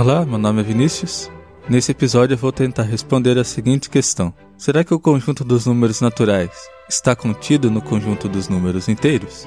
Olá, 0.00 0.24
meu 0.24 0.38
nome 0.38 0.60
é 0.60 0.64
Vinícius. 0.64 1.30
Nesse 1.68 1.92
episódio 1.92 2.32
eu 2.32 2.38
vou 2.38 2.50
tentar 2.50 2.84
responder 2.84 3.36
a 3.36 3.44
seguinte 3.44 3.90
questão: 3.90 4.32
Será 4.56 4.82
que 4.82 4.94
o 4.94 4.98
conjunto 4.98 5.44
dos 5.44 5.66
números 5.66 6.00
naturais 6.00 6.50
está 6.88 7.14
contido 7.14 7.70
no 7.70 7.82
conjunto 7.82 8.26
dos 8.26 8.48
números 8.48 8.88
inteiros? 8.88 9.46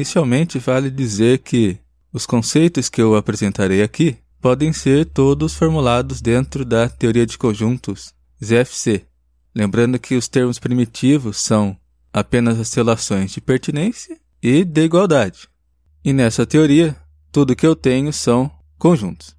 Inicialmente 0.00 0.58
vale 0.58 0.90
dizer 0.90 1.40
que 1.40 1.78
os 2.10 2.24
conceitos 2.24 2.88
que 2.88 3.02
eu 3.02 3.14
apresentarei 3.14 3.82
aqui 3.82 4.16
podem 4.40 4.72
ser 4.72 5.04
todos 5.04 5.54
formulados 5.54 6.22
dentro 6.22 6.64
da 6.64 6.88
teoria 6.88 7.26
de 7.26 7.36
conjuntos 7.36 8.14
ZFC. 8.42 9.04
Lembrando 9.54 9.98
que 9.98 10.14
os 10.14 10.26
termos 10.26 10.58
primitivos 10.58 11.36
são 11.36 11.76
apenas 12.10 12.58
as 12.58 12.72
relações 12.72 13.30
de 13.32 13.42
pertinência 13.42 14.18
e 14.42 14.64
de 14.64 14.82
igualdade. 14.82 15.48
E 16.02 16.14
nessa 16.14 16.46
teoria, 16.46 16.96
tudo 17.30 17.54
que 17.54 17.66
eu 17.66 17.76
tenho 17.76 18.10
são 18.10 18.50
conjuntos. 18.78 19.36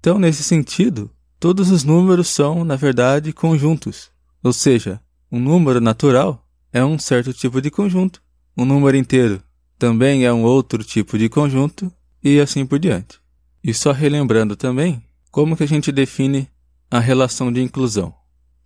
Então, 0.00 0.18
nesse 0.18 0.42
sentido, 0.42 1.10
todos 1.38 1.70
os 1.70 1.84
números 1.84 2.28
são, 2.28 2.64
na 2.64 2.76
verdade, 2.76 3.32
conjuntos. 3.32 4.10
Ou 4.42 4.54
seja, 4.54 4.98
um 5.30 5.38
número 5.38 5.82
natural 5.82 6.42
é 6.72 6.82
um 6.82 6.98
certo 6.98 7.32
tipo 7.34 7.60
de 7.60 7.70
conjunto 7.70 8.24
um 8.56 8.64
número 8.64 8.96
inteiro 8.96 9.42
também 9.78 10.24
é 10.24 10.32
um 10.32 10.42
outro 10.42 10.82
tipo 10.82 11.18
de 11.18 11.28
conjunto 11.28 11.92
e 12.22 12.40
assim 12.40 12.64
por 12.64 12.78
diante. 12.78 13.20
E 13.62 13.74
só 13.74 13.92
relembrando 13.92 14.56
também 14.56 15.02
como 15.30 15.56
que 15.56 15.64
a 15.64 15.68
gente 15.68 15.92
define 15.92 16.48
a 16.90 16.98
relação 16.98 17.52
de 17.52 17.60
inclusão. 17.60 18.14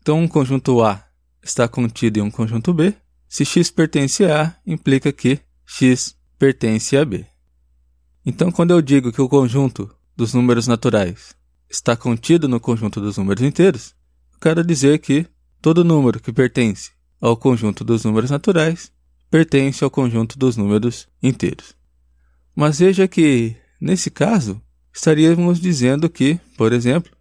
Então, 0.00 0.20
um 0.20 0.28
conjunto 0.28 0.82
A 0.82 1.04
está 1.42 1.66
contido 1.66 2.18
em 2.18 2.22
um 2.22 2.30
conjunto 2.30 2.72
B. 2.72 2.94
Se 3.28 3.44
x 3.44 3.70
pertence 3.70 4.24
a 4.24 4.42
A, 4.42 4.54
implica 4.66 5.12
que 5.12 5.40
x 5.66 6.16
pertence 6.38 6.96
a 6.96 7.04
B. 7.04 7.26
Então, 8.24 8.50
quando 8.50 8.72
eu 8.72 8.82
digo 8.82 9.12
que 9.12 9.20
o 9.20 9.28
conjunto 9.28 9.90
dos 10.16 10.34
números 10.34 10.66
naturais 10.66 11.34
está 11.68 11.96
contido 11.96 12.48
no 12.48 12.60
conjunto 12.60 13.00
dos 13.00 13.16
números 13.16 13.42
inteiros, 13.42 13.94
eu 14.32 14.38
quero 14.40 14.64
dizer 14.64 14.98
que 14.98 15.26
todo 15.60 15.84
número 15.84 16.20
que 16.20 16.32
pertence 16.32 16.90
ao 17.20 17.36
conjunto 17.36 17.84
dos 17.84 18.04
números 18.04 18.30
naturais 18.30 18.92
pertence 19.30 19.84
ao 19.84 19.90
conjunto 19.90 20.38
dos 20.38 20.56
números 20.56 21.08
inteiros. 21.22 21.74
Mas 22.54 22.80
veja 22.80 23.06
que, 23.06 23.56
nesse 23.80 24.10
caso, 24.10 24.60
estaríamos 24.92 25.60
dizendo 25.60 26.10
que, 26.10 26.38
por 26.56 26.72
exemplo, 26.72 27.12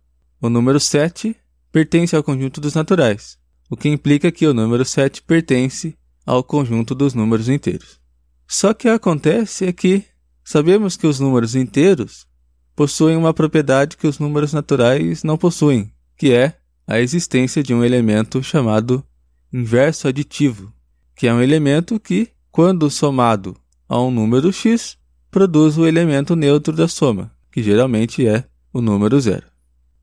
o 0.42 0.50
número 0.50 0.80
7 0.80 1.36
pertence 1.72 2.16
ao 2.16 2.24
conjunto 2.24 2.60
dos 2.60 2.74
naturais, 2.74 3.38
o 3.70 3.78
que 3.78 3.88
implica 3.88 4.32
que 4.32 4.48
o 4.48 4.54
número 4.54 4.84
7 4.84 5.22
pertence 5.22 5.96
ao 6.26 6.44
conjunto 6.44 6.96
dos 6.96 7.14
números 7.14 7.48
inteiros. 7.48 8.00
Só 8.48 8.74
que 8.74 8.88
acontece 8.88 9.66
é 9.66 9.72
que 9.72 10.04
sabemos 10.44 10.98
que 10.98 11.06
os 11.06 11.20
números 11.20 11.56
inteiros 11.56 12.28
possuem 12.76 13.16
uma 13.16 13.34
propriedade 13.34 13.98
que 13.98 14.08
os 14.08 14.18
números 14.18 14.54
naturais 14.54 15.24
não 15.24 15.38
possuem, 15.38 15.94
que 16.18 16.32
é 16.32 16.58
a 16.88 17.00
existência 17.00 17.62
de 17.62 17.74
um 17.74 17.84
elemento 17.84 18.42
chamado 18.42 19.06
inverso 19.54 20.08
aditivo, 20.08 20.74
que 21.20 21.28
é 21.28 21.34
um 21.34 21.42
elemento 21.42 22.00
que, 22.00 22.30
quando 22.50 22.90
somado 22.90 23.54
a 23.90 24.02
um 24.02 24.10
número 24.10 24.54
x, 24.54 24.98
produz 25.30 25.78
o 25.78 25.86
elemento 25.86 26.34
neutro 26.34 26.74
da 26.74 26.88
soma, 26.88 27.30
que 27.52 27.62
geralmente 27.62 28.26
é 28.26 28.46
o 28.72 28.80
número 28.80 29.20
zero. 29.20 29.46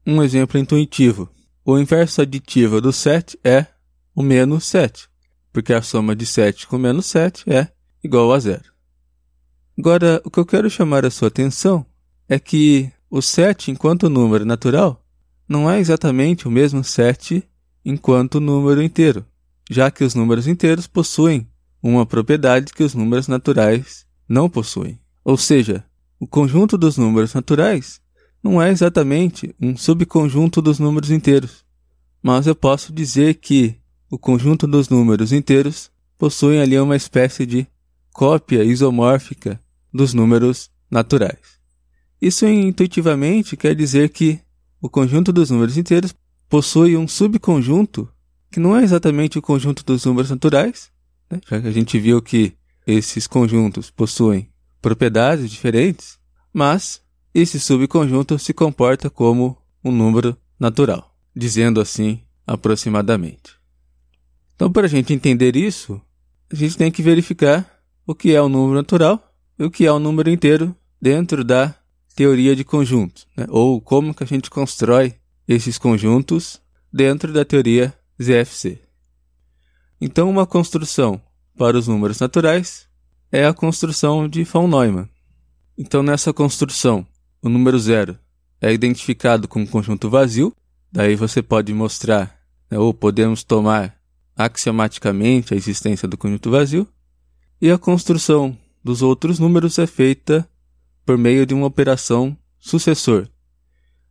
Um 0.06 0.22
exemplo 0.22 0.60
intuitivo. 0.60 1.30
O 1.64 1.78
inverso 1.78 2.20
aditivo 2.20 2.82
do 2.82 2.92
7 2.92 3.38
é 3.42 3.64
o 4.14 4.22
menos 4.22 4.64
7, 4.66 5.08
porque 5.54 5.72
a 5.72 5.80
soma 5.80 6.14
de 6.14 6.26
7 6.26 6.66
com 6.66 6.76
menos 6.76 7.06
7 7.06 7.50
é 7.50 7.68
igual 8.04 8.30
a 8.34 8.38
zero. 8.38 8.70
Agora, 9.78 10.20
o 10.22 10.30
que 10.30 10.38
eu 10.38 10.44
quero 10.44 10.68
chamar 10.68 11.06
a 11.06 11.10
sua 11.10 11.28
atenção 11.28 11.86
é 12.28 12.38
que 12.38 12.92
o 13.08 13.22
7 13.22 13.70
enquanto 13.70 14.10
número 14.10 14.44
natural 14.44 15.02
não 15.48 15.70
é 15.70 15.80
exatamente 15.80 16.46
o 16.46 16.50
mesmo 16.50 16.84
7 16.84 17.42
enquanto 17.86 18.38
número 18.38 18.82
inteiro 18.82 19.24
já 19.70 19.90
que 19.90 20.04
os 20.04 20.14
números 20.14 20.46
inteiros 20.46 20.86
possuem 20.86 21.46
uma 21.82 22.06
propriedade 22.06 22.72
que 22.72 22.82
os 22.82 22.94
números 22.94 23.28
naturais 23.28 24.06
não 24.28 24.48
possuem. 24.48 24.98
Ou 25.24 25.36
seja, 25.36 25.84
o 26.18 26.26
conjunto 26.26 26.78
dos 26.78 26.96
números 26.96 27.34
naturais 27.34 28.00
não 28.42 28.60
é 28.62 28.70
exatamente 28.70 29.54
um 29.60 29.76
subconjunto 29.76 30.62
dos 30.62 30.78
números 30.78 31.10
inteiros, 31.10 31.64
mas 32.22 32.46
eu 32.46 32.54
posso 32.54 32.92
dizer 32.92 33.34
que 33.34 33.76
o 34.10 34.18
conjunto 34.18 34.66
dos 34.66 34.88
números 34.88 35.32
inteiros 35.32 35.90
possui 36.16 36.58
ali 36.58 36.78
uma 36.78 36.96
espécie 36.96 37.44
de 37.44 37.66
cópia 38.12 38.64
isomórfica 38.64 39.60
dos 39.92 40.14
números 40.14 40.70
naturais. 40.90 41.56
Isso 42.20 42.46
intuitivamente 42.46 43.56
quer 43.56 43.74
dizer 43.74 44.08
que 44.08 44.40
o 44.80 44.88
conjunto 44.88 45.32
dos 45.32 45.50
números 45.50 45.76
inteiros 45.76 46.14
possui 46.48 46.96
um 46.96 47.06
subconjunto 47.06 48.08
que 48.56 48.60
não 48.60 48.74
é 48.74 48.82
exatamente 48.82 49.38
o 49.38 49.42
conjunto 49.42 49.84
dos 49.84 50.06
números 50.06 50.30
naturais, 50.30 50.90
né? 51.30 51.38
já 51.46 51.60
que 51.60 51.68
a 51.68 51.70
gente 51.70 51.98
viu 51.98 52.22
que 52.22 52.54
esses 52.86 53.26
conjuntos 53.26 53.90
possuem 53.90 54.48
propriedades 54.80 55.50
diferentes, 55.50 56.18
mas 56.54 57.02
esse 57.34 57.60
subconjunto 57.60 58.38
se 58.38 58.54
comporta 58.54 59.10
como 59.10 59.58
um 59.84 59.92
número 59.92 60.34
natural, 60.58 61.14
dizendo 61.36 61.82
assim 61.82 62.22
aproximadamente. 62.46 63.58
Então, 64.54 64.72
para 64.72 64.86
a 64.86 64.88
gente 64.88 65.12
entender 65.12 65.54
isso, 65.54 66.00
a 66.50 66.56
gente 66.56 66.78
tem 66.78 66.90
que 66.90 67.02
verificar 67.02 67.70
o 68.06 68.14
que 68.14 68.34
é 68.34 68.40
um 68.40 68.48
número 68.48 68.76
natural 68.76 69.34
e 69.58 69.64
o 69.64 69.70
que 69.70 69.84
é 69.84 69.92
um 69.92 69.98
número 69.98 70.30
inteiro 70.30 70.74
dentro 70.98 71.44
da 71.44 71.74
teoria 72.14 72.56
de 72.56 72.64
conjuntos, 72.64 73.26
né? 73.36 73.44
ou 73.50 73.82
como 73.82 74.14
que 74.14 74.24
a 74.24 74.26
gente 74.26 74.48
constrói 74.48 75.14
esses 75.46 75.76
conjuntos 75.76 76.58
dentro 76.90 77.34
da 77.34 77.44
teoria 77.44 77.92
ZFC. 78.22 78.80
Então, 80.00 80.28
uma 80.28 80.46
construção 80.46 81.20
para 81.56 81.78
os 81.78 81.88
números 81.88 82.20
naturais 82.20 82.86
é 83.30 83.46
a 83.46 83.54
construção 83.54 84.28
de 84.28 84.44
von 84.44 84.68
Neumann. 84.68 85.08
Então, 85.76 86.02
nessa 86.02 86.32
construção, 86.32 87.06
o 87.42 87.48
número 87.48 87.78
zero 87.78 88.18
é 88.60 88.72
identificado 88.72 89.46
como 89.46 89.66
conjunto 89.66 90.08
vazio, 90.08 90.54
daí 90.90 91.14
você 91.16 91.42
pode 91.42 91.72
mostrar, 91.72 92.38
né, 92.70 92.78
ou 92.78 92.94
podemos 92.94 93.44
tomar 93.44 93.96
axiomaticamente 94.34 95.54
a 95.54 95.56
existência 95.56 96.08
do 96.08 96.16
conjunto 96.16 96.50
vazio, 96.50 96.88
e 97.60 97.70
a 97.70 97.78
construção 97.78 98.56
dos 98.82 99.02
outros 99.02 99.38
números 99.38 99.78
é 99.78 99.86
feita 99.86 100.48
por 101.04 101.16
meio 101.16 101.46
de 101.46 101.54
uma 101.54 101.66
operação 101.66 102.36
sucessor. 102.58 103.28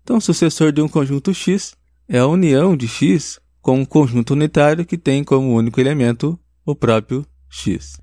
Então, 0.03 0.17
o 0.17 0.21
sucessor 0.21 0.71
de 0.71 0.81
um 0.81 0.87
conjunto 0.87 1.33
X 1.33 1.75
é 2.07 2.19
a 2.19 2.27
união 2.27 2.75
de 2.75 2.87
X 2.87 3.39
com 3.65 3.79
um 3.79 3.83
conjunto 3.83 4.33
unitário 4.33 4.85
que 4.85 4.95
tem 4.95 5.23
como 5.23 5.55
único 5.55 5.81
elemento 5.81 6.39
o 6.63 6.75
próprio 6.75 7.25
x. 7.49 7.99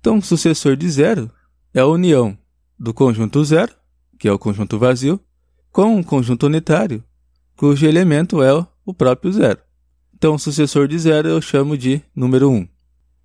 Então, 0.00 0.16
o 0.16 0.22
sucessor 0.22 0.76
de 0.76 0.88
zero 0.88 1.30
é 1.74 1.80
a 1.80 1.86
união 1.86 2.38
do 2.78 2.94
conjunto 2.94 3.44
zero, 3.44 3.70
que 4.18 4.26
é 4.26 4.32
o 4.32 4.38
conjunto 4.38 4.78
vazio, 4.78 5.20
com 5.70 5.94
um 5.96 6.02
conjunto 6.02 6.46
unitário, 6.46 7.04
cujo 7.54 7.86
elemento 7.86 8.42
é 8.42 8.66
o 8.86 8.94
próprio 8.94 9.30
zero. 9.30 9.58
Então, 10.14 10.36
o 10.36 10.38
sucessor 10.38 10.88
de 10.88 10.98
zero 10.98 11.28
eu 11.28 11.42
chamo 11.42 11.76
de 11.76 12.00
número 12.16 12.48
1. 12.48 12.54
Um. 12.54 12.68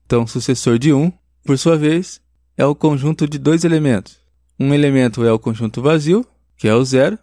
Então, 0.06 0.24
o 0.24 0.28
sucessor 0.28 0.78
de 0.78 0.92
1, 0.92 1.02
um, 1.02 1.14
por 1.46 1.58
sua 1.58 1.78
vez, 1.78 2.20
é 2.58 2.66
o 2.66 2.76
conjunto 2.76 3.26
de 3.26 3.38
dois 3.38 3.64
elementos. 3.64 4.20
Um 4.60 4.74
elemento 4.74 5.24
é 5.24 5.32
o 5.32 5.40
conjunto 5.40 5.82
vazio, 5.82 6.26
que 6.58 6.68
é 6.68 6.76
o 6.76 6.84
zero, 6.84 7.18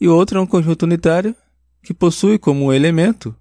e 0.00 0.06
o 0.06 0.14
outro 0.14 0.38
é 0.38 0.40
um 0.40 0.46
conjunto 0.46 0.84
unitário, 0.84 1.34
que 1.82 1.92
possui 1.92 2.38
como 2.38 2.72
elemento 2.72 3.34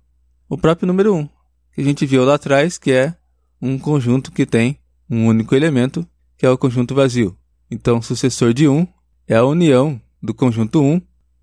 o 0.49 0.57
próprio 0.57 0.87
número 0.87 1.13
1, 1.13 1.29
que 1.73 1.81
a 1.81 1.83
gente 1.83 2.05
viu 2.05 2.25
lá 2.25 2.35
atrás, 2.35 2.77
que 2.79 2.91
é 2.91 3.15
um 3.61 3.77
conjunto 3.77 4.31
que 4.31 4.45
tem 4.45 4.79
um 5.09 5.27
único 5.27 5.55
elemento, 5.55 6.05
que 6.35 6.45
é 6.45 6.49
o 6.49 6.57
conjunto 6.57 6.95
vazio. 6.95 7.37
Então, 7.69 7.99
o 7.99 8.03
sucessor 8.03 8.53
de 8.53 8.67
1 8.67 8.87
é 9.27 9.35
a 9.35 9.45
união 9.45 10.01
do 10.21 10.33
conjunto 10.33 10.81
1 10.81 11.01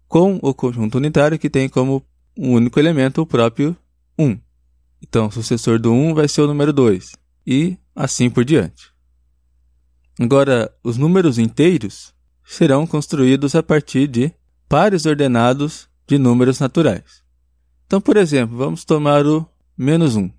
com 0.09 0.39
o 0.43 0.53
conjunto 0.53 0.99
unitário 0.99 1.39
que 1.39 1.49
tem 1.49 1.69
como 1.69 2.05
um 2.37 2.53
único 2.53 2.81
elemento 2.81 3.23
o 3.23 3.27
próprio 3.27 3.77
1. 4.19 4.39
Então, 5.01 5.29
o 5.29 5.33
sucessor 5.33 5.79
do 5.79 5.93
1 5.93 6.15
vai 6.15 6.27
ser 6.27 6.43
o 6.43 6.47
número 6.49 6.73
2 6.73 7.13
e 7.47 7.79
assim 7.95 8.29
por 8.29 8.45
diante. 8.45 8.93
Agora, 10.19 10.73
os 10.83 10.97
números 10.97 11.39
inteiros 11.39 12.13
serão 12.45 12.87
construídos 12.87 13.55
a 13.55 13.63
partir 13.63 14.09
de 14.09 14.33
pares 14.69 15.07
ordenados 15.07 15.89
de 16.09 16.19
números 16.19 16.59
naturais. 16.59 17.26
Então, 17.87 18.01
por 18.01 18.17
exemplo, 18.17 18.57
vamos 18.57 18.85
tomar 18.85 19.27
o 19.27 19.47
menos 19.77 20.17
1. 20.17 20.31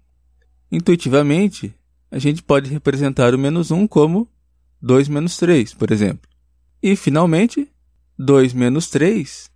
Intuitivamente, 0.71 1.73
a 2.11 2.19
gente 2.19 2.43
pode 2.43 2.69
representar 2.69 3.33
o 3.33 3.39
menos 3.39 3.71
1 3.71 3.87
como 3.87 4.29
2 4.81 5.07
menos 5.07 5.37
3, 5.37 5.73
por 5.73 5.91
exemplo. 5.91 6.29
E, 6.83 6.95
finalmente, 6.95 7.69
2 8.17 8.53
menos 8.53 8.89
3 8.89 9.49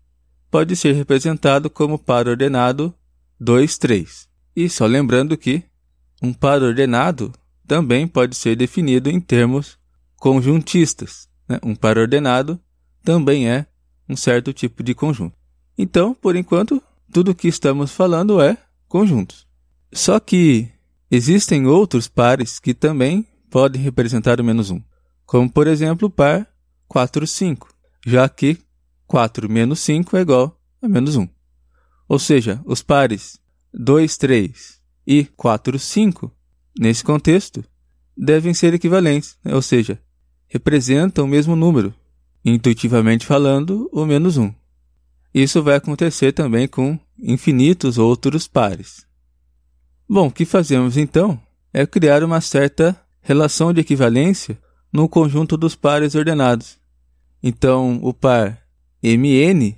pode 0.50 0.76
ser 0.76 0.94
representado 0.94 1.70
como 1.70 1.98
par 1.98 2.28
ordenado 2.28 2.94
2, 3.40 3.78
3. 3.78 4.28
E 4.56 4.70
só 4.70 4.86
lembrando 4.86 5.38
que 5.38 5.64
um 6.22 6.34
par 6.34 6.62
ordenado 6.62 7.34
também 7.66 8.08
pode 8.08 8.36
ser 8.36 8.56
definido 8.56 9.10
em 9.10 9.20
termos 9.20 9.78
conjuntistas. 10.18 11.30
Né? 11.48 11.58
Um 11.64 11.74
par 11.74 11.98
ordenado 11.98 12.60
também 13.04 13.50
é 13.50 13.66
um 14.08 14.16
certo 14.16 14.54
tipo 14.54 14.84
de 14.84 14.94
conjunto. 14.94 15.36
Então, 15.78 16.14
por 16.14 16.36
enquanto, 16.36 16.84
tudo 17.12 17.32
o 17.32 17.36
que 17.36 17.48
estamos 17.48 17.92
falando 17.92 18.42
é 18.42 18.58
conjuntos. 18.88 19.46
Só 19.94 20.20
que 20.20 20.70
existem 21.10 21.68
outros 21.68 22.08
pares 22.08 22.60
que 22.60 22.74
também 22.74 23.28
podem 23.50 23.82
representar 23.82 24.40
o 24.40 24.44
menos 24.44 24.72
1, 24.72 24.82
como 25.26 25.52
por 25.52 25.68
exemplo 25.68 26.08
o 26.08 26.12
par 26.12 26.48
4, 26.88 27.28
5, 27.28 27.68
já 28.06 28.28
que 28.28 28.58
4 29.06 29.50
menos 29.50 29.80
5 29.82 30.18
é 30.18 30.22
igual 30.22 30.58
a 30.82 30.88
menos 30.88 31.16
1. 31.16 31.28
Ou 32.08 32.18
seja, 32.18 32.62
os 32.66 32.82
pares 32.82 33.40
2, 33.74 34.18
3 34.18 34.82
e 35.06 35.26
4, 35.36 35.78
5, 35.78 36.32
nesse 36.80 37.04
contexto, 37.04 37.64
devem 38.16 38.54
ser 38.54 38.74
equivalentes, 38.74 39.38
né? 39.44 39.54
ou 39.54 39.62
seja, 39.62 40.00
representam 40.48 41.26
o 41.26 41.28
mesmo 41.28 41.56
número, 41.56 41.94
intuitivamente 42.44 43.26
falando, 43.26 43.90
o 43.92 44.06
menos 44.06 44.38
1. 44.38 44.54
Isso 45.34 45.64
vai 45.64 45.76
acontecer 45.76 46.34
também 46.34 46.68
com 46.68 47.00
infinitos 47.18 47.98
outros 47.98 48.48
pares. 48.48 49.06
Bom, 50.08 50.28
o 50.28 50.32
que 50.32 50.44
fazemos 50.44 50.98
então 50.98 51.42
é 51.74 51.86
criar 51.86 52.24
uma 52.24 52.42
certa 52.42 53.00
relação 53.22 53.72
de 53.72 53.80
equivalência 53.80 54.60
no 54.92 55.08
conjunto 55.08 55.56
dos 55.56 55.76
pares 55.76 56.16
ordenados. 56.16 56.78
Então, 57.42 58.00
o 58.04 58.14
par 58.14 58.62
mn 59.02 59.76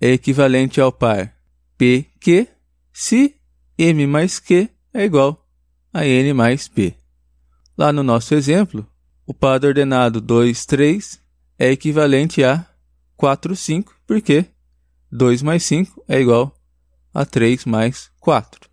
é 0.00 0.12
equivalente 0.12 0.80
ao 0.80 0.92
par 0.92 1.34
pq 1.76 2.48
se 2.92 3.34
m 3.76 4.06
mais 4.06 4.38
q 4.38 4.68
é 4.94 5.04
igual 5.04 5.44
a 5.92 6.06
n 6.06 6.32
mais 6.32 6.68
p. 6.68 6.94
Lá 7.76 7.92
no 7.92 8.02
nosso 8.02 8.34
exemplo, 8.34 8.86
o 9.26 9.34
par 9.34 9.64
ordenado 9.64 10.20
2, 10.20 10.64
3 10.64 11.20
é 11.58 11.70
equivalente 11.70 12.44
a 12.44 12.66
4, 13.16 13.54
5, 13.56 13.94
porque 14.06 14.46
2 15.12 15.42
mais 15.42 15.62
5 15.64 16.04
é 16.08 16.18
igual 16.18 16.54
a 17.12 17.26
3 17.26 17.66
mais 17.66 18.10
4. 18.18 18.68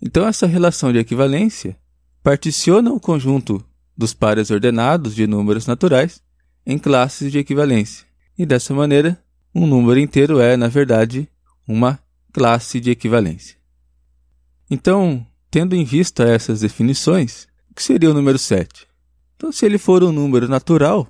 Então, 0.00 0.26
essa 0.26 0.46
relação 0.46 0.90
de 0.90 0.98
equivalência 0.98 1.76
particiona 2.22 2.90
o 2.90 2.98
conjunto 2.98 3.62
dos 3.94 4.14
pares 4.14 4.50
ordenados 4.50 5.14
de 5.14 5.26
números 5.26 5.66
naturais 5.66 6.22
em 6.64 6.78
classes 6.78 7.30
de 7.30 7.38
equivalência. 7.38 8.06
E 8.38 8.46
dessa 8.46 8.72
maneira, 8.72 9.22
um 9.54 9.66
número 9.66 10.00
inteiro 10.00 10.40
é, 10.40 10.56
na 10.56 10.68
verdade, 10.68 11.28
uma 11.68 11.98
classe 12.32 12.80
de 12.80 12.90
equivalência. 12.90 13.56
Então, 14.70 15.26
tendo 15.50 15.76
em 15.76 15.84
vista 15.84 16.24
essas 16.24 16.60
definições, 16.60 17.46
o 17.70 17.74
que 17.74 17.82
seria 17.82 18.10
o 18.10 18.14
número 18.14 18.38
7? 18.38 18.88
Então, 19.36 19.52
se 19.52 19.66
ele 19.66 19.76
for 19.76 20.02
um 20.02 20.12
número 20.12 20.48
natural, 20.48 21.06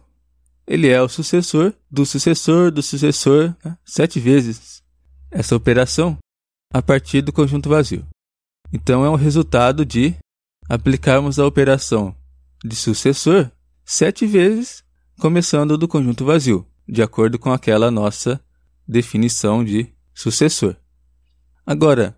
ele 0.70 0.86
é 0.86 1.02
o 1.02 1.08
sucessor 1.08 1.74
do 1.90 2.06
sucessor 2.06 2.70
do 2.70 2.80
sucessor 2.80 3.52
né? 3.64 3.76
sete 3.84 4.20
vezes 4.20 4.84
essa 5.28 5.56
operação 5.56 6.16
a 6.72 6.80
partir 6.80 7.22
do 7.22 7.32
conjunto 7.32 7.68
vazio. 7.68 8.06
Então, 8.72 9.04
é 9.04 9.10
um 9.10 9.16
resultado 9.16 9.84
de 9.84 10.14
aplicarmos 10.68 11.40
a 11.40 11.46
operação 11.46 12.14
de 12.64 12.76
sucessor 12.76 13.50
sete 13.84 14.24
vezes, 14.26 14.84
começando 15.18 15.76
do 15.76 15.88
conjunto 15.88 16.24
vazio, 16.24 16.64
de 16.88 17.02
acordo 17.02 17.36
com 17.36 17.52
aquela 17.52 17.90
nossa 17.90 18.40
definição 18.86 19.64
de 19.64 19.92
sucessor. 20.14 20.76
Agora, 21.66 22.16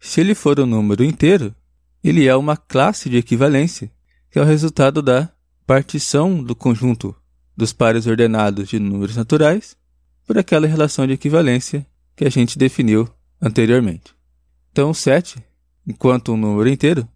se 0.00 0.20
ele 0.20 0.34
for 0.34 0.58
um 0.58 0.66
número 0.66 1.04
inteiro, 1.04 1.54
ele 2.02 2.26
é 2.26 2.34
uma 2.34 2.56
classe 2.56 3.08
de 3.08 3.16
equivalência, 3.16 3.92
que 4.28 4.40
é 4.40 4.42
o 4.42 4.46
resultado 4.46 5.00
da 5.00 5.32
partição 5.64 6.42
do 6.42 6.56
conjunto 6.56 7.14
dos 7.56 7.72
pares 7.72 8.06
ordenados 8.06 8.68
de 8.68 8.78
números 8.78 9.16
naturais 9.16 9.76
por 10.26 10.38
aquela 10.38 10.66
relação 10.66 11.06
de 11.06 11.12
equivalência 11.12 11.86
que 12.16 12.24
a 12.24 12.30
gente 12.30 12.58
definiu 12.58 13.08
anteriormente. 13.40 14.14
Então, 14.70 14.90
o 14.90 14.94
7, 14.94 15.42
enquanto 15.86 16.32
um 16.32 16.36
número 16.36 16.68
inteiro, 16.68 17.06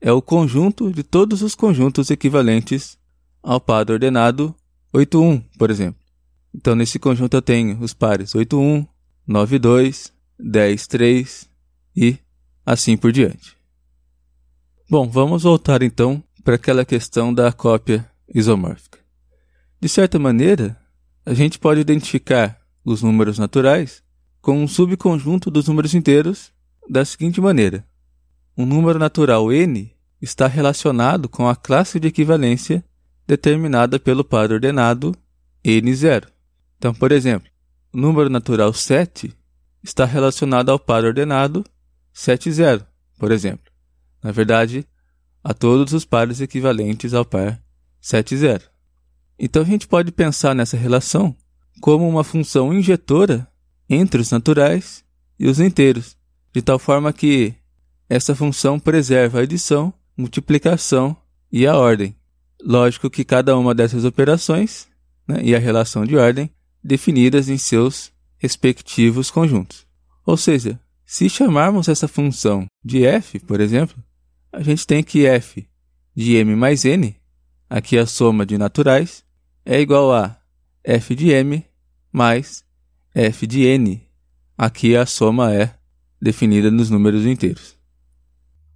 é 0.00 0.12
o 0.12 0.20
conjunto 0.20 0.90
de 0.92 1.02
todos 1.02 1.42
os 1.42 1.54
conjuntos 1.54 2.10
equivalentes 2.10 2.98
ao 3.42 3.60
par 3.60 3.90
ordenado 3.90 4.54
8,1, 4.92 5.42
por 5.58 5.70
exemplo. 5.70 6.00
Então, 6.54 6.74
nesse 6.74 6.98
conjunto 6.98 7.34
eu 7.34 7.42
tenho 7.42 7.78
os 7.80 7.94
pares 7.94 8.32
8,1, 8.32 8.86
9,2, 9.28 10.12
10,3 10.40 11.48
e 11.96 12.18
assim 12.64 12.96
por 12.96 13.12
diante. 13.12 13.56
Bom, 14.88 15.08
vamos 15.08 15.42
voltar 15.42 15.82
então 15.82 16.22
para 16.44 16.54
aquela 16.54 16.84
questão 16.84 17.32
da 17.32 17.52
cópia 17.52 18.08
isomórfica. 18.32 19.05
De 19.86 19.90
certa 19.90 20.18
maneira, 20.18 20.76
a 21.24 21.32
gente 21.32 21.60
pode 21.60 21.80
identificar 21.80 22.60
os 22.84 23.04
números 23.04 23.38
naturais 23.38 24.02
com 24.40 24.60
um 24.60 24.66
subconjunto 24.66 25.48
dos 25.48 25.68
números 25.68 25.94
inteiros 25.94 26.52
da 26.90 27.04
seguinte 27.04 27.40
maneira: 27.40 27.86
um 28.58 28.66
número 28.66 28.98
natural 28.98 29.52
n 29.52 29.94
está 30.20 30.48
relacionado 30.48 31.28
com 31.28 31.48
a 31.48 31.54
classe 31.54 32.00
de 32.00 32.08
equivalência 32.08 32.84
determinada 33.28 33.96
pelo 34.00 34.24
par 34.24 34.50
ordenado 34.50 35.14
n0. 35.64 36.26
Então, 36.78 36.92
por 36.92 37.12
exemplo, 37.12 37.48
o 37.92 37.96
número 37.96 38.28
natural 38.28 38.72
7 38.72 39.32
está 39.84 40.04
relacionado 40.04 40.70
ao 40.70 40.80
par 40.80 41.04
ordenado 41.04 41.64
7,0, 42.12 42.84
por 43.20 43.30
exemplo. 43.30 43.70
Na 44.20 44.32
verdade, 44.32 44.84
a 45.44 45.54
todos 45.54 45.92
os 45.92 46.04
pares 46.04 46.40
equivalentes 46.40 47.14
ao 47.14 47.24
par 47.24 47.62
7,0. 48.02 48.74
Então 49.38 49.62
a 49.62 49.66
gente 49.66 49.86
pode 49.86 50.10
pensar 50.12 50.54
nessa 50.54 50.76
relação 50.76 51.36
como 51.80 52.08
uma 52.08 52.24
função 52.24 52.72
injetora 52.72 53.46
entre 53.88 54.20
os 54.20 54.30
naturais 54.30 55.04
e 55.38 55.46
os 55.46 55.60
inteiros, 55.60 56.16
de 56.52 56.62
tal 56.62 56.78
forma 56.78 57.12
que 57.12 57.54
essa 58.08 58.34
função 58.34 58.78
preserva 58.78 59.38
a 59.38 59.42
adição, 59.42 59.92
multiplicação 60.16 61.16
e 61.52 61.66
a 61.66 61.76
ordem. 61.76 62.16
Lógico 62.62 63.10
que 63.10 63.24
cada 63.24 63.56
uma 63.56 63.74
dessas 63.74 64.04
operações 64.04 64.88
né, 65.28 65.40
e 65.42 65.54
a 65.54 65.58
relação 65.58 66.04
de 66.04 66.16
ordem 66.16 66.50
definidas 66.82 67.48
em 67.48 67.58
seus 67.58 68.12
respectivos 68.38 69.30
conjuntos. 69.30 69.86
Ou 70.24 70.36
seja, 70.36 70.80
se 71.04 71.28
chamarmos 71.28 71.88
essa 71.88 72.08
função 72.08 72.66
de 72.84 73.04
f, 73.04 73.38
por 73.40 73.60
exemplo, 73.60 73.96
a 74.52 74.62
gente 74.62 74.86
tem 74.86 75.02
que 75.02 75.26
f 75.26 75.66
de 76.14 76.34
m 76.36 76.56
mais 76.56 76.84
n, 76.84 77.14
aqui 77.68 77.98
a 77.98 78.06
soma 78.06 78.46
de 78.46 78.56
naturais, 78.56 79.25
é 79.66 79.80
igual 79.80 80.14
a 80.14 80.38
f 80.84 81.14
de 81.16 81.30
m 81.32 81.66
mais 82.12 82.64
f 83.12 83.46
de 83.46 83.66
n. 83.66 84.00
Aqui 84.56 84.96
a 84.96 85.04
soma 85.04 85.52
é 85.52 85.74
definida 86.22 86.70
nos 86.70 86.88
números 86.88 87.26
inteiros. 87.26 87.76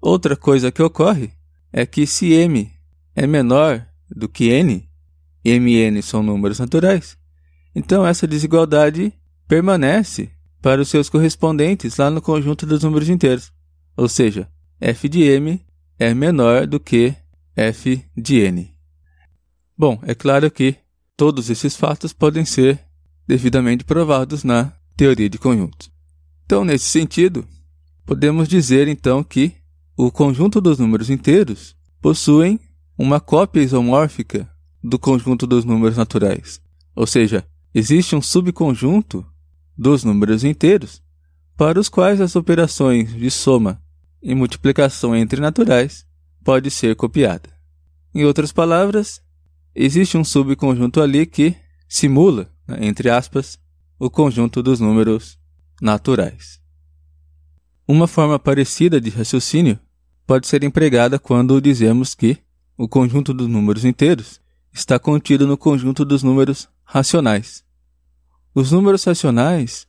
Outra 0.01 0.37
coisa 0.37 0.73
que 0.73 0.83
ocorre 0.83 1.31
é 1.73 1.87
que 1.87 2.07
se 2.07 2.33
m 2.33 2.71
é 3.15 3.27
menor 3.27 3.87
do 4.11 4.29
que 4.29 4.51
n, 4.51 4.89
m 5.45 5.73
e 5.73 5.77
n 5.77 6.03
são 6.03 6.23
números 6.23 6.59
naturais, 6.59 7.17
então 7.75 8.05
essa 8.05 8.27
desigualdade 8.27 9.13
permanece 9.47 10.31
para 10.61 10.81
os 10.81 10.89
seus 10.89 11.09
correspondentes 11.09 11.97
lá 11.97 12.11
no 12.11 12.21
conjunto 12.21 12.67
dos 12.67 12.83
números 12.83 13.09
inteiros. 13.09 13.53
Ou 13.97 14.09
seja, 14.09 14.49
f 14.81 15.09
de 15.09 15.23
m 15.23 15.65
é 15.99 16.13
menor 16.13 16.67
do 16.67 16.81
que 16.81 17.15
f 17.55 18.05
de 18.17 18.41
n. 18.41 18.80
Bom, 19.81 19.99
é 20.03 20.15
claro 20.15 20.51
que 20.51 20.77
todos 21.17 21.49
esses 21.49 21.75
fatos 21.75 22.13
podem 22.13 22.45
ser 22.45 22.79
devidamente 23.27 23.83
provados 23.83 24.45
na 24.45 24.75
teoria 24.95 25.31
de 25.31 25.39
conjuntos. 25.39 25.91
Então, 26.45 26.67
nesse 26.67 26.85
sentido, 26.85 27.49
podemos 28.05 28.47
dizer 28.47 28.89
então 28.89 29.25
que 29.25 29.55
o 29.97 30.13
conjunto 30.13 30.61
dos 30.61 30.79
números 30.79 31.09
inteiros 31.09 31.75
possuem 31.99 32.61
uma 32.99 33.21
cópia 33.21 33.63
isomórfica 33.63 34.47
do 34.85 34.99
conjunto 34.99 35.47
dos 35.47 35.65
números 35.65 35.97
naturais. 35.97 36.61
Ou 36.95 37.07
seja, 37.07 37.43
existe 37.75 38.15
um 38.15 38.21
subconjunto 38.21 39.25
dos 39.79 40.05
números 40.05 40.45
inteiros 40.45 41.03
para 41.57 41.81
os 41.81 41.89
quais 41.89 42.21
as 42.21 42.37
operações 42.37 43.15
de 43.15 43.31
soma 43.31 43.83
e 44.23 44.35
multiplicação 44.35 45.17
entre 45.17 45.41
naturais 45.41 46.07
pode 46.45 46.71
ser 46.71 46.95
copiada. 46.97 47.49
Em 48.15 48.27
outras 48.27 48.53
palavras, 48.53 49.23
existe 49.75 50.17
um 50.17 50.25
subconjunto 50.25 51.01
ali 51.01 51.27
que 51.27 51.57
simula, 51.89 52.51
né, 52.67 52.79
entre 52.81 53.11
aspas, 53.11 53.59
o 53.99 54.09
conjunto 54.09 54.63
dos 54.63 54.81
números 54.81 55.39
naturais. 55.81 56.61
Uma 57.87 58.07
forma 58.07 58.39
parecida 58.39 59.01
de 59.01 59.11
raciocínio 59.11 59.79
pode 60.27 60.47
ser 60.47 60.63
empregada 60.63 61.19
quando 61.19 61.61
dizemos 61.61 62.15
que 62.15 62.39
o 62.77 62.89
conjunto 62.89 63.35
dos 63.35 63.49
números 63.49 63.85
inteiros 63.85 64.41
está 64.73 64.99
contido 64.99 65.47
no 65.47 65.57
conjunto 65.57 66.05
dos 66.05 66.23
números 66.23 66.69
racionais. 66.85 67.65
Os 68.55 68.73
números 68.73 69.05
racionais 69.05 69.87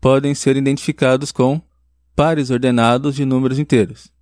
podem 0.00 0.34
ser 0.34 0.56
identificados 0.56 1.32
com 1.32 1.62
pares 2.14 2.50
ordenados 2.50 3.14
de 3.14 3.24
números 3.24 3.58
inteiros. 3.58 4.12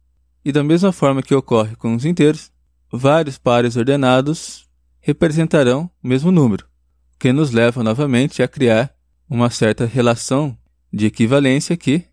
E 0.45 0.53
da 0.53 0.63
mesma 0.63 0.93
forma 0.93 1.23
que 1.23 1.35
ocorre 1.35 1.75
com 1.77 1.95
os 1.95 2.05
inteiros, 2.05 2.53
vários 2.93 3.39
pares 3.39 3.77
ordenados 3.77 4.69
representarão 5.03 5.91
o 6.03 6.09
mesmo 6.09 6.31
número, 6.31 6.65
o 7.15 7.19
que 7.19 7.33
nos 7.33 7.51
leva 7.51 7.83
novamente 7.83 8.43
a 8.43 8.49
criar 8.49 8.95
uma 9.29 9.51
certa 9.51 9.85
relação 9.85 10.57
de 10.93 11.07
equivalência 11.07 11.77
que 11.77 12.05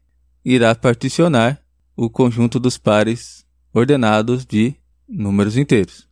irá 0.44 0.74
particionar 0.74 1.62
o 1.96 2.10
conjunto 2.10 2.60
dos 2.60 2.78
pares 2.78 3.46
ordenados 3.74 4.46
de 4.46 4.74
números 5.08 5.56
inteiros. 5.56 6.08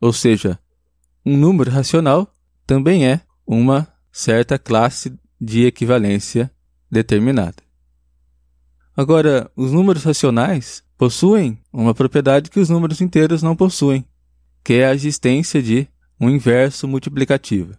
Ou 0.00 0.12
seja, 0.12 0.58
um 1.24 1.36
número 1.36 1.70
racional 1.70 2.32
também 2.66 3.06
é 3.06 3.20
uma 3.46 3.88
certa 4.12 4.58
classe 4.58 5.18
de 5.40 5.64
equivalência 5.64 6.50
determinada. 6.90 7.62
Agora, 8.96 9.50
os 9.56 9.72
números 9.72 10.04
racionais 10.04 10.82
possuem 10.96 11.58
uma 11.72 11.94
propriedade 11.94 12.50
que 12.50 12.58
os 12.58 12.68
números 12.68 13.00
inteiros 13.00 13.42
não 13.42 13.54
possuem, 13.54 14.04
que 14.64 14.74
é 14.74 14.86
a 14.86 14.94
existência 14.94 15.62
de 15.62 15.88
um 16.20 16.28
inverso 16.28 16.88
multiplicativo. 16.88 17.74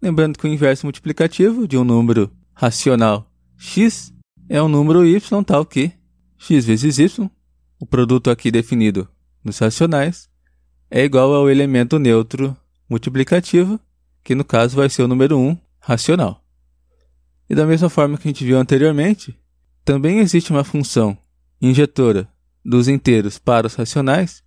Lembrando 0.00 0.38
que 0.38 0.46
o 0.46 0.52
inverso 0.52 0.86
multiplicativo 0.86 1.66
de 1.66 1.78
um 1.78 1.84
número 1.84 2.30
racional 2.52 3.30
x 3.56 4.12
é 4.48 4.62
um 4.62 4.68
número 4.68 5.04
y 5.04 5.18
tal 5.44 5.64
que 5.64 5.92
x 6.38 6.66
vezes 6.66 6.98
y, 6.98 7.30
o 7.80 7.86
produto 7.86 8.30
aqui 8.30 8.50
definido 8.50 9.08
nos 9.42 9.58
racionais, 9.58 10.28
é 10.90 11.02
igual 11.04 11.32
ao 11.32 11.50
elemento 11.50 11.98
neutro 11.98 12.56
multiplicativo, 12.88 13.80
que 14.22 14.34
no 14.34 14.44
caso 14.44 14.76
vai 14.76 14.88
ser 14.88 15.02
o 15.02 15.08
número 15.08 15.38
1 15.38 15.58
racional. 15.80 16.44
E 17.48 17.54
da 17.54 17.66
mesma 17.66 17.88
forma 17.88 18.16
que 18.16 18.28
a 18.28 18.30
gente 18.30 18.44
viu 18.44 18.58
anteriormente, 18.58 19.38
também 19.84 20.18
existe 20.18 20.50
uma 20.50 20.64
função 20.64 21.16
injetora 21.60 22.28
dos 22.64 22.88
inteiros 22.88 23.38
para 23.38 23.66
os 23.66 23.74
racionais 23.74 24.42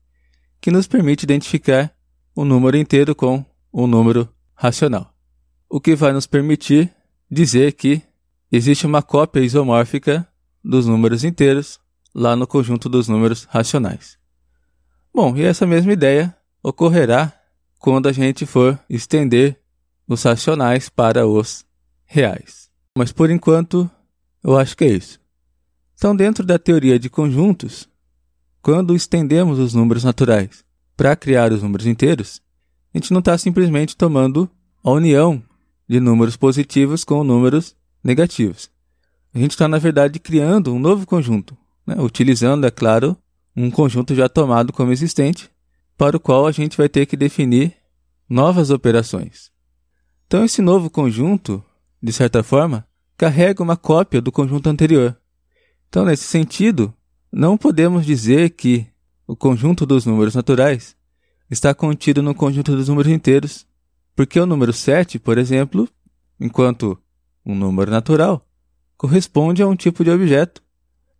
que 0.59 0.71
nos 0.71 0.87
permite 0.87 1.23
identificar 1.23 1.93
o 2.37 2.45
número 2.45 2.77
inteiro 2.77 3.15
com 3.15 3.43
o 3.71 3.87
número 3.87 4.29
racional, 4.53 5.11
o 5.67 5.81
que 5.81 5.95
vai 5.95 6.13
nos 6.13 6.27
permitir 6.27 6.93
dizer 7.31 7.73
que 7.73 7.99
existe 8.51 8.85
uma 8.85 9.01
cópia 9.01 9.39
isomórfica 9.39 10.27
dos 10.63 10.85
números 10.85 11.23
inteiros 11.23 11.79
lá 12.13 12.35
no 12.35 12.45
conjunto 12.45 12.87
dos 12.87 13.07
números 13.07 13.45
racionais. 13.45 14.19
Bom, 15.11 15.35
e 15.35 15.41
essa 15.41 15.65
mesma 15.65 15.91
ideia 15.91 16.37
ocorrerá 16.61 17.33
quando 17.79 18.07
a 18.07 18.11
gente 18.11 18.45
for 18.45 18.79
estender 18.87 19.59
os 20.07 20.21
racionais 20.21 20.89
para 20.89 21.25
os 21.25 21.65
reais. 22.05 22.69
Mas 22.95 23.11
por 23.11 23.31
enquanto, 23.31 23.89
eu 24.43 24.55
acho 24.55 24.77
que 24.77 24.83
é 24.83 24.89
isso. 24.89 25.19
Então, 25.95 26.15
dentro 26.15 26.45
da 26.45 26.59
teoria 26.59 26.99
de 26.99 27.09
conjuntos, 27.09 27.89
quando 28.61 28.95
estendemos 28.95 29.57
os 29.57 29.73
números 29.73 30.03
naturais 30.03 30.66
para 30.97 31.15
criar 31.15 31.53
os 31.53 31.61
números 31.61 31.85
inteiros, 31.85 32.41
a 32.93 32.97
gente 32.97 33.13
não 33.13 33.19
está 33.19 33.37
simplesmente 33.37 33.95
tomando 33.95 34.49
a 34.83 34.89
união 34.89 35.41
de 35.87 35.99
números 35.99 36.35
positivos 36.35 37.03
com 37.03 37.23
números 37.23 37.75
negativos. 38.03 38.69
A 39.33 39.37
gente 39.37 39.51
está, 39.51 39.67
na 39.67 39.77
verdade, 39.77 40.19
criando 40.19 40.73
um 40.73 40.79
novo 40.79 41.05
conjunto, 41.05 41.55
né? 41.85 41.95
utilizando, 41.99 42.65
é 42.65 42.71
claro, 42.71 43.15
um 43.55 43.69
conjunto 43.69 44.15
já 44.15 44.27
tomado 44.27 44.73
como 44.73 44.91
existente, 44.91 45.49
para 45.95 46.17
o 46.17 46.19
qual 46.19 46.47
a 46.47 46.51
gente 46.51 46.75
vai 46.75 46.89
ter 46.89 47.05
que 47.05 47.15
definir 47.15 47.75
novas 48.27 48.71
operações. 48.71 49.51
Então, 50.25 50.43
esse 50.43 50.61
novo 50.61 50.89
conjunto, 50.89 51.63
de 52.01 52.11
certa 52.11 52.41
forma, 52.41 52.87
carrega 53.15 53.63
uma 53.63 53.77
cópia 53.77 54.21
do 54.21 54.31
conjunto 54.31 54.67
anterior. 54.67 55.15
Então, 55.87 56.05
nesse 56.05 56.25
sentido, 56.25 56.93
não 57.31 57.57
podemos 57.57 58.05
dizer 58.05 58.51
que 58.51 58.87
o 59.27 59.35
conjunto 59.35 59.85
dos 59.85 60.05
números 60.05 60.33
naturais 60.33 60.95
está 61.51 61.75
contido 61.75 62.23
no 62.23 62.33
conjunto 62.33 62.75
dos 62.75 62.87
números 62.87 63.11
inteiros, 63.11 63.67
porque 64.15 64.39
o 64.39 64.45
número 64.45 64.71
7, 64.71 65.19
por 65.19 65.37
exemplo, 65.37 65.87
enquanto 66.39 66.97
um 67.45 67.53
número 67.53 67.91
natural, 67.91 68.47
corresponde 68.95 69.61
a 69.61 69.67
um 69.67 69.75
tipo 69.75 70.03
de 70.03 70.09
objeto, 70.09 70.63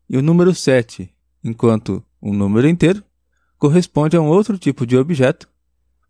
e 0.10 0.18
o 0.18 0.22
número 0.22 0.56
7, 0.56 1.14
enquanto 1.44 2.02
um 2.22 2.34
número 2.34 2.68
inteiro, 2.68 3.04
corresponde 3.58 4.16
a 4.16 4.22
um 4.22 4.28
outro 4.28 4.58
tipo 4.58 4.86
de 4.86 4.98
objeto, 4.98 5.50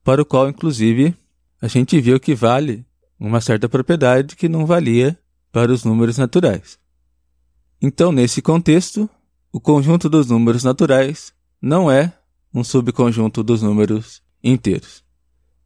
para 0.04 0.22
o 0.22 0.26
qual, 0.26 0.48
inclusive, 0.48 1.16
a 1.60 1.68
gente 1.68 2.00
viu 2.00 2.20
que 2.20 2.36
vale 2.36 2.86
uma 3.20 3.42
certa 3.42 3.68
propriedade 3.68 4.36
que 4.36 4.48
não 4.48 4.66
valia 4.66 5.18
para 5.52 5.72
os 5.72 5.84
números 5.84 6.18
naturais. 6.18 6.80
Então, 7.82 8.12
nesse 8.12 8.42
contexto, 8.42 9.10
o 9.52 9.60
conjunto 9.60 10.08
dos 10.08 10.28
números 10.28 10.64
naturais 10.64 11.34
não 11.62 11.92
é 11.92 12.14
um 12.54 12.64
subconjunto 12.64 13.44
dos 13.44 13.62
números 13.62 14.22
inteiros. 14.44 15.04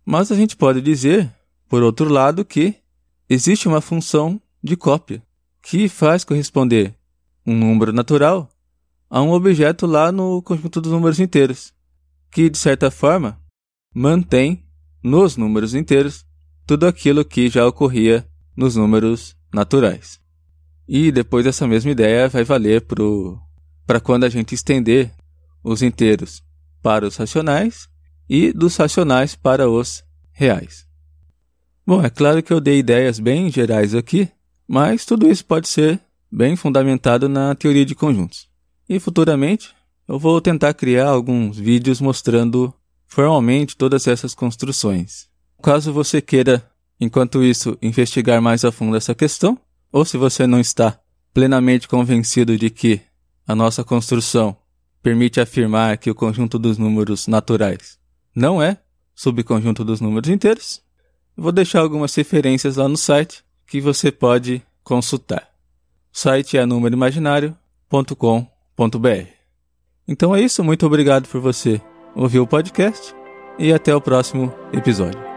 Mas 0.05 0.31
a 0.31 0.35
gente 0.35 0.57
pode 0.57 0.81
dizer, 0.81 1.31
por 1.69 1.83
outro 1.83 2.09
lado, 2.09 2.43
que 2.43 2.75
existe 3.29 3.67
uma 3.67 3.81
função 3.81 4.41
de 4.63 4.75
cópia 4.75 5.21
que 5.61 5.87
faz 5.87 6.23
corresponder 6.23 6.95
um 7.45 7.55
número 7.55 7.93
natural 7.93 8.49
a 9.09 9.21
um 9.21 9.31
objeto 9.31 9.85
lá 9.85 10.11
no 10.11 10.41
conjunto 10.41 10.81
dos 10.81 10.91
números 10.91 11.19
inteiros, 11.19 11.73
que 12.31 12.49
de 12.49 12.57
certa 12.57 12.89
forma 12.89 13.39
mantém 13.93 14.63
nos 15.03 15.35
números 15.35 15.75
inteiros 15.75 16.25
tudo 16.65 16.87
aquilo 16.87 17.25
que 17.25 17.49
já 17.49 17.67
ocorria 17.67 18.25
nos 18.55 18.75
números 18.75 19.35
naturais. 19.53 20.19
E 20.87 21.11
depois 21.11 21.45
essa 21.45 21.67
mesma 21.67 21.91
ideia 21.91 22.29
vai 22.29 22.43
valer 22.43 22.85
para 23.85 23.99
quando 23.99 24.23
a 24.23 24.29
gente 24.29 24.55
estender 24.55 25.11
os 25.63 25.81
inteiros 25.81 26.43
para 26.81 27.05
os 27.05 27.15
racionais 27.15 27.87
e 28.29 28.51
dos 28.51 28.75
racionais 28.75 29.35
para 29.35 29.69
os 29.69 30.03
reais. 30.31 30.85
Bom, 31.85 32.03
é 32.03 32.09
claro 32.09 32.41
que 32.41 32.53
eu 32.53 32.61
dei 32.61 32.79
ideias 32.79 33.19
bem 33.19 33.51
gerais 33.51 33.93
aqui, 33.93 34.29
mas 34.67 35.05
tudo 35.05 35.29
isso 35.29 35.45
pode 35.45 35.67
ser 35.67 35.99
bem 36.31 36.55
fundamentado 36.55 37.27
na 37.27 37.53
teoria 37.55 37.85
de 37.85 37.93
conjuntos. 37.93 38.47
E 38.87 38.99
futuramente 38.99 39.69
eu 40.07 40.17
vou 40.17 40.39
tentar 40.39 40.73
criar 40.73 41.07
alguns 41.07 41.57
vídeos 41.57 41.99
mostrando 41.99 42.73
formalmente 43.05 43.75
todas 43.75 44.07
essas 44.07 44.33
construções. 44.33 45.27
Caso 45.61 45.91
você 45.91 46.21
queira, 46.21 46.65
enquanto 46.99 47.43
isso, 47.43 47.77
investigar 47.81 48.41
mais 48.41 48.63
a 48.63 48.71
fundo 48.71 48.95
essa 48.95 49.13
questão, 49.13 49.59
ou 49.91 50.05
se 50.05 50.17
você 50.17 50.47
não 50.47 50.59
está 50.59 50.97
plenamente 51.33 51.87
convencido 51.87 52.57
de 52.57 52.69
que 52.69 53.01
a 53.47 53.53
nossa 53.53 53.83
construção 53.83 54.55
permite 55.01 55.39
afirmar 55.39 55.97
que 55.97 56.09
o 56.09 56.15
conjunto 56.15 56.59
dos 56.59 56.77
números 56.77 57.27
naturais 57.27 57.97
não 58.35 58.61
é 58.61 58.77
subconjunto 59.15 59.83
dos 59.83 60.01
números 60.01 60.29
inteiros, 60.29 60.81
vou 61.35 61.51
deixar 61.51 61.81
algumas 61.81 62.13
referências 62.15 62.77
lá 62.77 62.87
no 62.87 62.97
site 62.97 63.43
que 63.67 63.81
você 63.81 64.11
pode 64.11 64.61
consultar. 64.83 65.47
O 66.13 66.17
site 66.17 66.57
é 66.57 66.65
númeroimaginário.com.br. 66.65 69.27
Então 70.07 70.35
é 70.35 70.41
isso, 70.41 70.63
muito 70.63 70.85
obrigado 70.85 71.27
por 71.27 71.39
você 71.39 71.81
ouvir 72.15 72.39
o 72.39 72.47
podcast 72.47 73.15
e 73.57 73.71
até 73.71 73.95
o 73.95 74.01
próximo 74.01 74.53
episódio. 74.73 75.30